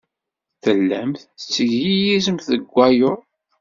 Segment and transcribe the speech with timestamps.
[0.63, 3.19] Tellam tetteglilizem deg waluḍ.